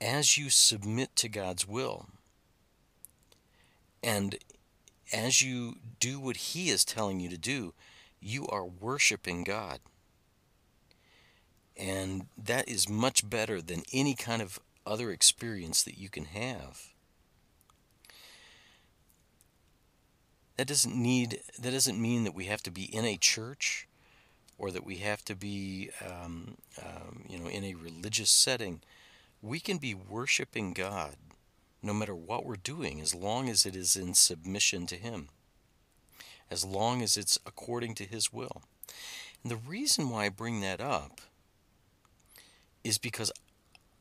as 0.00 0.36
you 0.36 0.50
submit 0.50 1.16
to 1.16 1.28
God's 1.28 1.66
will. 1.66 2.06
And 4.02 4.36
as 5.12 5.42
you 5.42 5.76
do 6.00 6.20
what 6.20 6.36
He 6.36 6.70
is 6.70 6.84
telling 6.84 7.20
you 7.20 7.28
to 7.28 7.38
do, 7.38 7.74
you 8.20 8.46
are 8.48 8.64
worshiping 8.64 9.44
God. 9.44 9.80
And 11.76 12.26
that 12.36 12.68
is 12.68 12.88
much 12.88 13.28
better 13.28 13.60
than 13.60 13.82
any 13.92 14.14
kind 14.14 14.40
of 14.40 14.58
other 14.86 15.10
experience 15.10 15.82
that 15.82 15.98
you 15.98 16.08
can 16.08 16.26
have. 16.26 16.92
That 20.56 20.68
doesn't 20.68 20.94
need 20.94 21.40
that 21.58 21.70
doesn't 21.70 22.00
mean 22.00 22.24
that 22.24 22.34
we 22.34 22.46
have 22.46 22.62
to 22.62 22.70
be 22.70 22.84
in 22.84 23.04
a 23.04 23.18
church 23.18 23.86
or 24.56 24.70
that 24.70 24.86
we 24.86 24.96
have 24.96 25.22
to 25.26 25.34
be 25.34 25.90
um, 26.02 26.56
um, 26.82 27.24
you 27.28 27.38
know 27.38 27.48
in 27.48 27.62
a 27.64 27.74
religious 27.74 28.30
setting. 28.30 28.80
We 29.46 29.60
can 29.60 29.78
be 29.78 29.94
worshiping 29.94 30.72
God 30.72 31.14
no 31.80 31.94
matter 31.94 32.16
what 32.16 32.44
we're 32.44 32.56
doing 32.56 33.00
as 33.00 33.14
long 33.14 33.48
as 33.48 33.64
it 33.64 33.76
is 33.76 33.94
in 33.94 34.14
submission 34.14 34.86
to 34.86 34.96
Him, 34.96 35.28
as 36.50 36.64
long 36.64 37.00
as 37.00 37.16
it's 37.16 37.38
according 37.46 37.94
to 37.94 38.04
His 38.04 38.32
will. 38.32 38.62
And 39.44 39.52
the 39.52 39.56
reason 39.56 40.10
why 40.10 40.24
I 40.24 40.30
bring 40.30 40.62
that 40.62 40.80
up 40.80 41.20
is 42.82 42.98
because, 42.98 43.30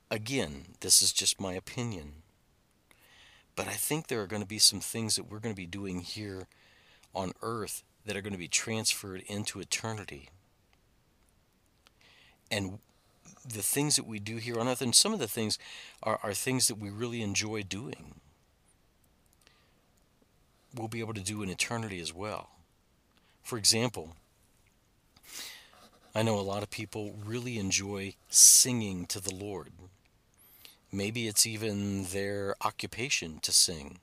again, 0.10 0.66
this 0.80 1.04
is 1.04 1.14
just 1.14 1.40
my 1.40 1.54
opinion. 1.54 2.24
But 3.56 3.68
I 3.68 3.74
think 3.74 4.08
there 4.08 4.24
are 4.24 4.28
going 4.28 4.42
to 4.42 4.48
be 4.48 4.58
some 4.58 4.80
things 4.80 5.16
that 5.16 5.30
we're 5.30 5.40
going 5.40 5.54
to 5.54 5.62
be 5.62 5.68
doing 5.68 6.00
here 6.00 6.48
on 7.14 7.34
earth 7.44 7.84
that 8.04 8.18
are 8.18 8.22
going 8.22 8.34
to 8.34 8.40
be 8.40 8.48
transferred 8.48 9.22
into 9.28 9.60
eternity. 9.60 10.30
And 12.50 12.80
the 13.48 13.62
things 13.62 13.96
that 13.96 14.08
we 14.08 14.20
do 14.20 14.38
here 14.38 14.60
on 14.60 14.68
earth, 14.68 14.82
and 14.82 14.96
some 14.96 15.14
of 15.14 15.20
the 15.20 15.28
things 15.28 15.58
are, 16.04 16.20
are 16.24 16.34
things 16.34 16.68
that 16.68 16.78
we 16.78 16.90
really 16.90 17.22
enjoy 17.22 17.64
doing, 17.64 18.16
we'll 20.74 20.88
be 20.88 21.00
able 21.00 21.14
to 21.14 21.22
do 21.22 21.42
in 21.44 21.50
eternity 21.50 22.00
as 22.00 22.14
well. 22.14 22.50
For 23.44 23.58
example, 23.58 24.16
I 26.14 26.24
know 26.24 26.40
a 26.40 26.42
lot 26.42 26.64
of 26.64 26.70
people 26.70 27.16
really 27.26 27.60
enjoy 27.60 28.16
singing 28.30 29.06
to 29.08 29.20
the 29.20 29.34
Lord. 29.34 29.72
Maybe 30.92 31.28
it's 31.28 31.46
even 31.46 32.06
their 32.06 32.56
occupation 32.62 33.40
to 33.42 33.52
sing 33.52 34.00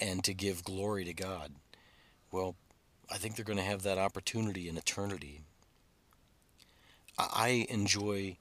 and 0.00 0.24
to 0.24 0.32
give 0.32 0.64
glory 0.64 1.04
to 1.04 1.12
God. 1.12 1.52
Well, 2.32 2.56
I 3.10 3.16
think 3.16 3.36
they're 3.36 3.44
going 3.44 3.58
to 3.58 3.64
have 3.64 3.82
that 3.82 3.98
opportunity 3.98 4.68
in 4.68 4.76
eternity. 4.76 5.42
I 7.18 7.66
enjoy 7.68 8.36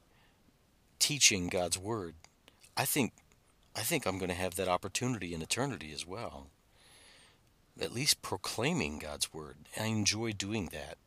teaching 0.99 1.47
God's 1.47 1.77
word. 1.77 2.15
I 2.75 2.85
think 2.85 3.13
I 3.75 3.81
think 3.81 4.05
I'm 4.05 4.17
going 4.17 4.29
to 4.29 4.35
have 4.35 4.55
that 4.55 4.67
opportunity 4.67 5.33
in 5.33 5.41
eternity 5.41 5.91
as 5.93 6.05
well. 6.05 6.47
At 7.79 7.93
least 7.93 8.23
proclaiming 8.23 8.97
God's 8.97 9.31
word. 9.31 9.57
I 9.79 9.85
enjoy 9.85 10.31
doing 10.31 10.69
that. 10.73 10.97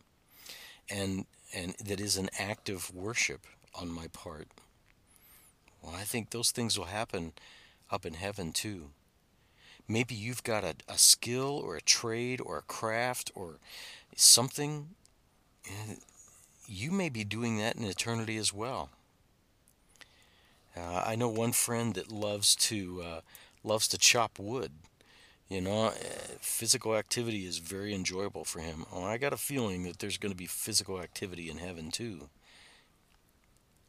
And 0.89 1.27
and 1.53 1.75
that 1.85 2.01
is 2.01 2.17
an 2.17 2.31
act 2.39 2.69
of 2.69 2.95
worship 2.95 3.41
on 3.75 3.91
my 3.91 4.07
part. 4.09 4.49
Well, 5.83 5.95
I 5.95 6.03
think 6.03 6.31
those 6.31 6.51
things 6.51 6.79
will 6.79 6.87
happen 6.87 7.33
up 7.91 8.07
in 8.07 8.15
heaven 8.15 8.53
too. 8.53 8.91
Maybe 9.89 10.15
you've 10.15 10.45
got 10.45 10.63
a, 10.63 10.75
a 10.89 10.99
skill 10.99 11.61
or 11.65 11.77
a 11.77 11.81
trade 11.81 12.41
or 12.41 12.59
a 12.59 12.63
craft 12.63 13.33
or 13.35 13.59
something. 14.15 14.91
You 16.69 16.93
may 16.93 17.09
be 17.09 17.25
doing 17.25 17.59
that 17.59 17.75
in 17.75 17.83
eternity 17.83 18.37
as 18.37 18.53
well. 18.53 18.91
Uh, 20.77 21.03
I 21.05 21.17
know 21.17 21.29
one 21.29 21.53
friend 21.53 21.95
that 21.95 22.13
loves 22.13 22.55
to 22.57 23.03
uh, 23.03 23.21
loves 23.65 23.89
to 23.89 23.99
chop 23.99 24.39
wood. 24.39 24.73
You 25.49 25.61
know, 25.61 25.87
uh, 25.87 25.93
physical 26.41 26.95
activity 26.97 27.45
is 27.45 27.59
very 27.59 27.93
enjoyable 27.93 28.45
for 28.45 28.61
him. 28.61 28.85
Oh, 28.93 29.03
I 29.03 29.19
got 29.19 29.33
a 29.33 29.37
feeling 29.37 29.83
that 29.83 29.99
there's 29.99 30.17
going 30.17 30.31
to 30.31 30.37
be 30.37 30.47
physical 30.47 31.01
activity 31.01 31.51
in 31.51 31.59
heaven 31.59 31.91
too. 31.91 32.29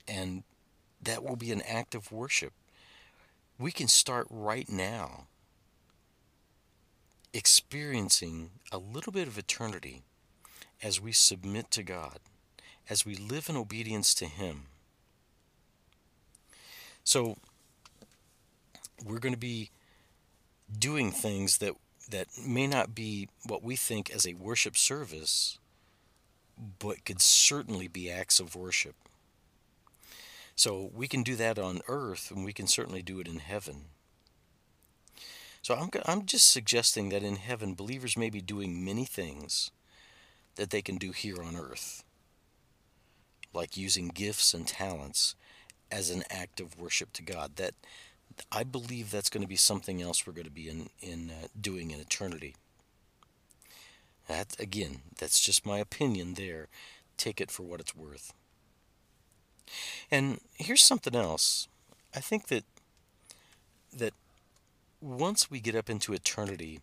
And 0.07 0.43
that 1.03 1.23
will 1.23 1.35
be 1.35 1.51
an 1.51 1.61
act 1.61 1.93
of 1.93 2.11
worship. 2.11 2.53
We 3.59 3.71
can 3.71 3.87
start 3.87 4.25
right 4.31 4.67
now 4.67 5.27
experiencing 7.33 8.49
a 8.71 8.77
little 8.77 9.13
bit 9.13 9.27
of 9.27 9.37
eternity 9.37 10.01
as 10.81 10.99
we 10.99 11.11
submit 11.11 11.71
to 11.71 11.83
God, 11.83 12.19
as 12.89 13.05
we 13.05 13.15
live 13.15 13.49
in 13.49 13.55
obedience 13.55 14.13
to 14.15 14.25
Him. 14.25 14.63
So, 17.03 17.37
we're 19.03 19.19
going 19.19 19.33
to 19.33 19.39
be 19.39 19.71
doing 20.77 21.11
things 21.11 21.57
that 21.57 21.73
that 22.09 22.27
may 22.45 22.67
not 22.67 22.93
be 22.93 23.29
what 23.45 23.63
we 23.63 23.75
think 23.75 24.11
as 24.11 24.27
a 24.27 24.33
worship 24.33 24.75
service, 24.75 25.57
but 26.79 27.05
could 27.05 27.21
certainly 27.21 27.87
be 27.87 28.11
acts 28.11 28.39
of 28.39 28.55
worship. 28.55 28.95
So 30.55 30.91
we 30.93 31.07
can 31.07 31.23
do 31.23 31.35
that 31.37 31.57
on 31.57 31.81
earth, 31.87 32.29
and 32.29 32.43
we 32.43 32.53
can 32.53 32.67
certainly 32.67 33.01
do 33.01 33.19
it 33.19 33.27
in 33.27 33.39
heaven. 33.39 33.85
So 35.61 35.75
I'm, 35.75 35.89
I'm 36.05 36.25
just 36.25 36.51
suggesting 36.51 37.09
that 37.09 37.23
in 37.23 37.37
heaven, 37.37 37.75
believers 37.75 38.17
may 38.17 38.29
be 38.29 38.41
doing 38.41 38.83
many 38.83 39.05
things 39.05 39.71
that 40.55 40.69
they 40.69 40.81
can 40.81 40.97
do 40.97 41.11
here 41.11 41.41
on 41.41 41.55
earth, 41.55 42.03
like 43.53 43.77
using 43.77 44.09
gifts 44.09 44.53
and 44.53 44.67
talents 44.67 45.35
as 45.91 46.09
an 46.09 46.23
act 46.29 46.59
of 46.59 46.79
worship 46.79 47.13
to 47.13 47.23
God. 47.23 47.57
That 47.57 47.73
I 48.51 48.63
believe 48.63 49.11
that's 49.11 49.29
going 49.29 49.43
to 49.43 49.47
be 49.47 49.55
something 49.55 50.01
else 50.01 50.25
we're 50.25 50.33
going 50.33 50.45
to 50.45 50.51
be 50.51 50.69
in, 50.69 50.89
in 51.01 51.31
uh, 51.31 51.47
doing 51.59 51.91
in 51.91 51.99
eternity. 51.99 52.55
That 54.27 54.55
again, 54.59 55.01
that's 55.19 55.39
just 55.39 55.65
my 55.65 55.79
opinion 55.79 56.35
there. 56.35 56.67
Take 57.17 57.41
it 57.41 57.51
for 57.51 57.63
what 57.63 57.79
it's 57.79 57.95
worth. 57.95 58.33
And 60.09 60.39
here's 60.55 60.83
something 60.83 61.15
else. 61.15 61.67
I 62.15 62.19
think 62.19 62.47
that 62.47 62.63
that 63.93 64.13
once 65.01 65.51
we 65.51 65.59
get 65.59 65.75
up 65.75 65.89
into 65.89 66.13
eternity, 66.13 66.79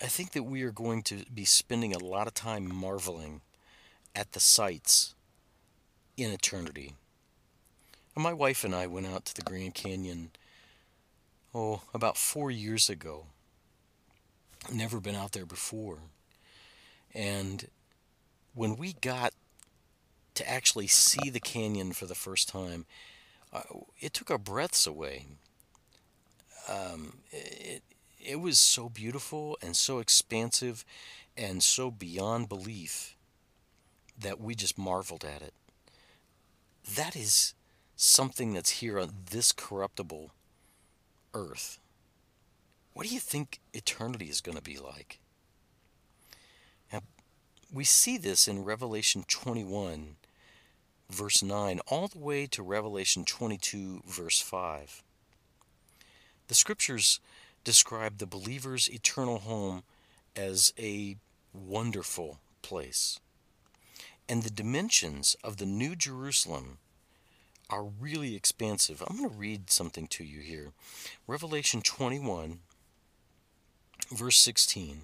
I 0.00 0.06
think 0.06 0.32
that 0.32 0.44
we 0.44 0.62
are 0.62 0.70
going 0.70 1.02
to 1.04 1.24
be 1.32 1.44
spending 1.44 1.94
a 1.94 1.98
lot 1.98 2.26
of 2.26 2.34
time 2.34 2.72
marveling 2.72 3.40
at 4.14 4.32
the 4.32 4.40
sights 4.40 5.14
in 6.16 6.30
eternity. 6.30 6.94
My 8.16 8.32
wife 8.32 8.64
and 8.64 8.74
I 8.74 8.86
went 8.86 9.06
out 9.06 9.26
to 9.26 9.34
the 9.34 9.42
Grand 9.42 9.74
Canyon, 9.74 10.30
oh, 11.54 11.82
about 11.92 12.16
four 12.16 12.50
years 12.50 12.88
ago. 12.88 13.26
Never 14.72 15.00
been 15.00 15.14
out 15.14 15.32
there 15.32 15.46
before. 15.46 15.98
And 17.14 17.68
when 18.54 18.76
we 18.76 18.94
got 18.94 19.34
to 20.34 20.50
actually 20.50 20.86
see 20.86 21.28
the 21.30 21.40
canyon 21.40 21.92
for 21.92 22.06
the 22.06 22.14
first 22.14 22.48
time, 22.48 22.86
uh, 23.52 23.62
it 24.00 24.14
took 24.14 24.30
our 24.30 24.38
breaths 24.38 24.86
away 24.86 25.26
um, 26.68 27.18
it, 27.30 27.82
it 28.20 28.40
was 28.40 28.58
so 28.58 28.88
beautiful 28.88 29.56
and 29.62 29.76
so 29.76 29.98
expansive 29.98 30.84
and 31.36 31.62
so 31.62 31.90
beyond 31.90 32.48
belief 32.48 33.16
that 34.18 34.40
we 34.40 34.54
just 34.54 34.78
marveled 34.78 35.24
at 35.24 35.42
it. 35.42 35.54
That 36.96 37.14
is 37.14 37.54
something 37.96 38.52
that's 38.52 38.80
here 38.80 39.00
on 39.00 39.12
this 39.30 39.52
corruptible 39.52 40.30
earth. 41.34 41.80
What 42.92 43.06
do 43.06 43.14
you 43.14 43.20
think 43.20 43.60
eternity 43.72 44.26
is 44.26 44.40
going 44.40 44.56
to 44.56 44.62
be 44.62 44.78
like? 44.78 45.18
Now, 46.92 47.00
we 47.72 47.84
see 47.84 48.16
this 48.18 48.46
in 48.46 48.64
Revelation 48.64 49.24
21, 49.26 50.16
verse 51.10 51.42
9, 51.42 51.80
all 51.86 52.08
the 52.08 52.18
way 52.18 52.46
to 52.46 52.62
Revelation 52.62 53.24
22, 53.24 54.02
verse 54.06 54.40
5. 54.40 55.02
The 56.48 56.54
scriptures 56.54 57.20
describe 57.64 58.18
the 58.18 58.26
believer's 58.26 58.88
eternal 58.88 59.40
home 59.40 59.82
as 60.36 60.72
a 60.78 61.16
wonderful 61.52 62.38
place. 62.62 63.18
And 64.28 64.42
the 64.42 64.50
dimensions 64.50 65.36
of 65.42 65.56
the 65.56 65.66
New 65.66 65.96
Jerusalem 65.96 66.78
are 67.68 67.84
really 67.84 68.36
expansive. 68.36 69.02
I'm 69.06 69.18
going 69.18 69.30
to 69.30 69.36
read 69.36 69.70
something 69.70 70.06
to 70.08 70.24
you 70.24 70.40
here. 70.40 70.72
Revelation 71.26 71.82
21, 71.82 72.60
verse 74.10 74.38
16. 74.38 75.02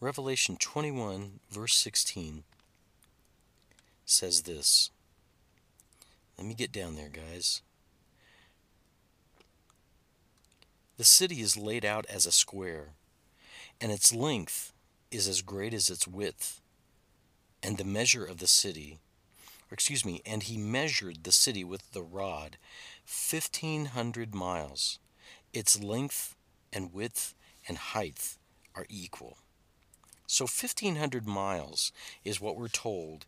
Revelation 0.00 0.56
21, 0.56 1.40
verse 1.50 1.74
16 1.76 2.44
says 4.04 4.42
this. 4.42 4.90
Let 6.36 6.46
me 6.46 6.54
get 6.54 6.72
down 6.72 6.96
there, 6.96 7.08
guys. 7.08 7.62
The 10.96 11.04
city 11.04 11.40
is 11.40 11.56
laid 11.56 11.84
out 11.84 12.06
as 12.06 12.26
a 12.26 12.32
square, 12.32 12.90
and 13.80 13.92
its 13.92 14.14
length 14.14 14.72
is 15.10 15.28
as 15.28 15.42
great 15.42 15.74
as 15.74 15.90
its 15.90 16.08
width. 16.08 16.60
And 17.62 17.78
the 17.78 17.84
measure 17.84 18.24
of 18.24 18.38
the 18.38 18.46
city, 18.46 18.98
excuse 19.70 20.04
me, 20.04 20.22
and 20.24 20.44
he 20.44 20.56
measured 20.56 21.24
the 21.24 21.32
city 21.32 21.64
with 21.64 21.92
the 21.92 22.02
rod, 22.02 22.56
fifteen 23.04 23.86
hundred 23.86 24.34
miles. 24.34 24.98
Its 25.52 25.82
length 25.82 26.36
and 26.72 26.92
width 26.92 27.34
and 27.68 27.78
height 27.78 28.36
are 28.74 28.86
equal. 28.88 29.38
So 30.26 30.44
1500 30.44 31.26
miles 31.26 31.92
is 32.24 32.40
what 32.40 32.56
we're 32.56 32.68
told 32.68 33.26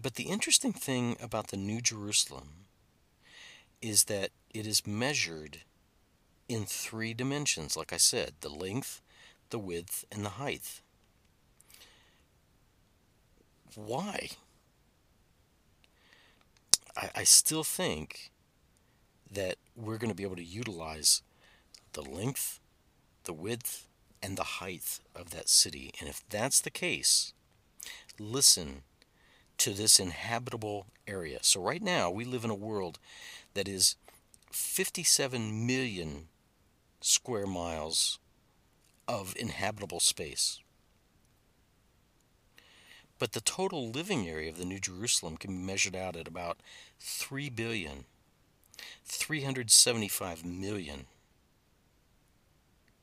But 0.00 0.14
the 0.14 0.24
interesting 0.24 0.72
thing 0.72 1.16
about 1.20 1.48
the 1.48 1.56
New 1.56 1.80
Jerusalem 1.80 2.66
is 3.80 4.04
that 4.04 4.30
it 4.54 4.66
is 4.66 4.86
measured 4.86 5.60
in 6.48 6.64
three 6.64 7.14
dimensions, 7.14 7.76
like 7.76 7.92
I 7.92 7.96
said 7.98 8.34
the 8.40 8.48
length, 8.48 9.00
the 9.50 9.58
width, 9.58 10.04
and 10.10 10.24
the 10.24 10.30
height. 10.30 10.80
Why? 13.74 14.30
I, 16.96 17.10
I 17.16 17.24
still 17.24 17.64
think 17.64 18.30
that 19.30 19.56
we're 19.74 19.98
going 19.98 20.10
to 20.10 20.16
be 20.16 20.24
able 20.24 20.36
to 20.36 20.44
utilize 20.44 21.22
the 21.94 22.02
length, 22.02 22.60
the 23.24 23.32
width, 23.32 23.88
and 24.22 24.36
the 24.36 24.44
height 24.44 25.00
of 25.14 25.30
that 25.30 25.48
city. 25.48 25.92
And 25.98 26.08
if 26.08 26.22
that's 26.28 26.60
the 26.60 26.70
case, 26.70 27.32
listen 28.18 28.82
to 29.58 29.72
this 29.72 29.98
inhabitable 29.98 30.86
area. 31.06 31.38
So, 31.42 31.60
right 31.60 31.82
now, 31.82 32.10
we 32.10 32.24
live 32.24 32.44
in 32.44 32.50
a 32.50 32.54
world 32.54 32.98
that 33.54 33.68
is 33.68 33.96
57 34.50 35.66
million 35.66 36.28
square 37.00 37.46
miles 37.46 38.18
of 39.08 39.34
inhabitable 39.38 40.00
space. 40.00 40.60
But 43.18 43.32
the 43.32 43.40
total 43.40 43.88
living 43.88 44.28
area 44.28 44.50
of 44.50 44.58
the 44.58 44.64
New 44.64 44.80
Jerusalem 44.80 45.36
can 45.36 45.50
be 45.50 45.62
measured 45.64 45.94
out 45.94 46.16
at 46.16 46.26
about 46.26 46.58
3 46.98 47.50
billion, 47.50 48.04
375 49.04 50.44
million 50.44 51.06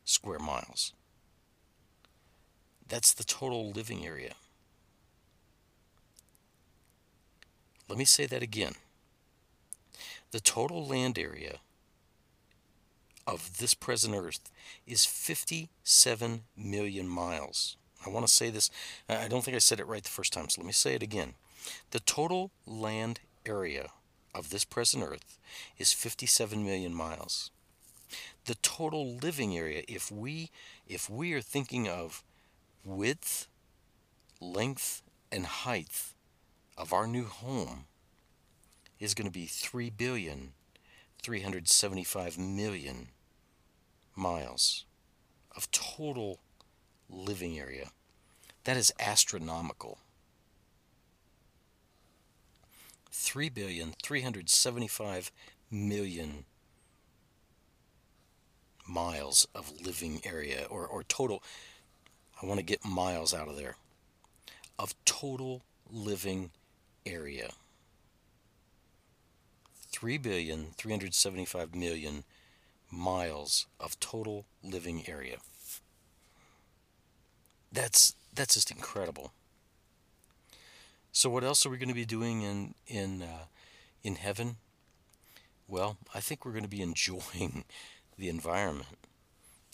square 0.03 0.39
miles. 0.39 0.93
That's 2.89 3.13
the 3.13 3.23
total 3.23 3.71
living 3.71 4.05
area. 4.05 4.33
Let 7.87 7.97
me 7.97 8.05
say 8.05 8.25
that 8.25 8.43
again. 8.43 8.73
The 10.31 10.39
total 10.39 10.85
land 10.85 11.17
area 11.17 11.59
of 13.25 13.57
this 13.57 13.73
present 13.73 14.15
Earth 14.15 14.51
is 14.85 15.05
57 15.05 16.41
million 16.57 17.07
miles. 17.07 17.77
I 18.05 18.09
want 18.09 18.25
to 18.25 18.31
say 18.31 18.49
this, 18.49 18.69
I 19.07 19.27
don't 19.27 19.43
think 19.43 19.55
I 19.55 19.59
said 19.59 19.79
it 19.79 19.87
right 19.87 20.03
the 20.03 20.09
first 20.09 20.33
time, 20.33 20.49
so 20.49 20.61
let 20.61 20.67
me 20.67 20.73
say 20.73 20.95
it 20.95 21.03
again. 21.03 21.33
The 21.91 21.99
total 21.99 22.51
land 22.65 23.19
area 23.45 23.89
of 24.33 24.49
this 24.49 24.65
present 24.65 25.03
Earth 25.03 25.37
is 25.77 25.93
57 25.93 26.63
million 26.63 26.93
miles. 26.93 27.51
The 28.45 28.55
total 28.55 29.15
living 29.15 29.55
area, 29.55 29.83
if 29.87 30.11
we 30.11 30.49
if 30.87 31.09
we 31.09 31.33
are 31.33 31.41
thinking 31.41 31.87
of 31.87 32.23
width, 32.89 33.47
length, 34.41 35.01
and 35.31 35.45
height 35.45 36.13
of 36.77 36.91
our 36.91 37.07
new 37.07 37.25
home, 37.25 37.85
is 38.99 39.13
going 39.13 39.27
to 39.27 39.33
be 39.33 39.45
3 39.45 39.89
billion 39.91 40.53
375 41.21 42.37
million 42.37 43.09
miles 44.15 44.85
of 45.55 45.69
total 45.71 46.39
living 47.09 47.59
area. 47.59 47.89
That 48.63 48.77
is 48.77 48.93
astronomical. 48.99 49.99
3 53.11 53.49
billion 53.49 53.93
375 54.01 55.31
million 55.71 56.45
miles 58.87 59.47
of 59.53 59.71
living 59.85 60.21
area 60.23 60.65
or, 60.69 60.85
or 60.85 61.03
total 61.03 61.43
I 62.41 62.45
want 62.45 62.59
to 62.59 62.65
get 62.65 62.85
miles 62.85 63.33
out 63.33 63.47
of 63.47 63.57
there 63.57 63.75
of 64.77 64.95
total 65.05 65.61
living 65.91 66.51
area 67.05 67.49
3 69.91 70.17
billion 70.17 70.67
375 70.77 71.75
million 71.75 72.23
miles 72.91 73.67
of 73.79 73.99
total 73.99 74.45
living 74.63 75.07
area. 75.07 75.37
That's 77.71 78.13
that's 78.33 78.53
just 78.53 78.71
incredible. 78.71 79.33
So 81.11 81.29
what 81.29 81.43
else 81.43 81.65
are 81.65 81.69
we 81.69 81.77
going 81.77 81.89
to 81.89 81.95
be 81.95 82.05
doing 82.05 82.41
in 82.43 82.75
in 82.87 83.21
uh, 83.21 83.45
in 84.03 84.15
heaven? 84.15 84.57
Well, 85.67 85.97
I 86.15 86.19
think 86.19 86.45
we're 86.45 86.51
going 86.51 86.63
to 86.63 86.69
be 86.69 86.81
enjoying 86.91 87.65
the 88.17 88.29
environment. 88.29 88.97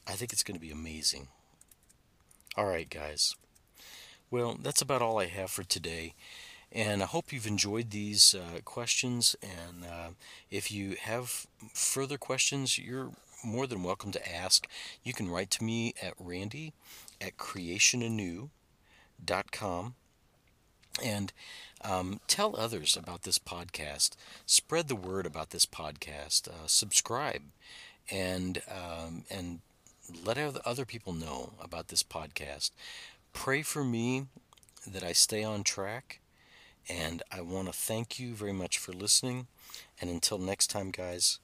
I 0.07 0.13
think 0.13 0.33
it's 0.33 0.43
going 0.43 0.59
to 0.59 0.65
be 0.65 0.71
amazing. 0.71 1.27
All 2.57 2.67
right, 2.67 2.89
guys. 2.89 3.35
Well, 4.31 4.57
that's 4.61 4.81
about 4.81 5.01
all 5.01 5.19
I 5.19 5.25
have 5.25 5.51
for 5.51 5.63
today. 5.63 6.13
And 6.71 7.03
I 7.03 7.05
hope 7.05 7.33
you've 7.33 7.45
enjoyed 7.45 7.91
these 7.91 8.33
uh, 8.33 8.61
questions. 8.63 9.35
And 9.41 9.83
uh, 9.83 10.11
if 10.49 10.71
you 10.71 10.95
have 11.01 11.47
further 11.73 12.17
questions, 12.17 12.77
you're 12.77 13.11
more 13.43 13.67
than 13.67 13.83
welcome 13.83 14.11
to 14.11 14.35
ask. 14.35 14.67
You 15.03 15.11
can 15.13 15.29
write 15.29 15.51
to 15.51 15.65
me 15.65 15.93
at 16.01 16.13
randy 16.17 16.71
at 17.19 17.35
creationanew.com 17.37 19.95
and 21.03 21.33
um, 21.81 22.21
tell 22.27 22.55
others 22.55 22.95
about 22.95 23.23
this 23.23 23.37
podcast. 23.37 24.11
Spread 24.45 24.87
the 24.87 24.95
word 24.95 25.25
about 25.25 25.49
this 25.49 25.65
podcast. 25.65 26.47
Uh, 26.47 26.67
subscribe 26.67 27.41
and 28.09 28.61
um, 28.69 29.25
and 29.29 29.59
let 30.25 30.37
other 30.65 30.85
people 30.85 31.13
know 31.13 31.53
about 31.61 31.87
this 31.89 32.03
podcast. 32.03 32.71
Pray 33.33 33.61
for 33.61 33.83
me 33.83 34.27
that 34.87 35.03
I 35.03 35.13
stay 35.13 35.43
on 35.43 35.63
track. 35.63 36.19
And 36.87 37.23
I 37.31 37.41
want 37.41 37.67
to 37.67 37.73
thank 37.73 38.19
you 38.19 38.35
very 38.35 38.53
much 38.53 38.77
for 38.77 38.93
listening. 38.93 39.47
And 39.99 40.09
until 40.09 40.37
next 40.37 40.67
time, 40.69 40.91
guys, 40.91 41.39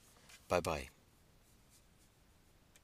bye 0.48 0.60
bye. 0.60 0.91